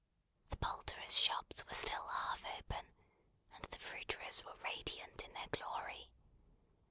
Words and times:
The 0.49 0.57
poulterers' 0.57 1.15
shops 1.15 1.63
were 1.67 1.75
still 1.75 2.07
half 2.07 2.43
open, 2.57 2.87
and 3.53 3.63
the 3.65 3.77
fruiterers' 3.77 4.43
were 4.43 4.55
radiant 4.63 5.23
in 5.23 5.31
their 5.33 5.45
glory. 5.51 6.09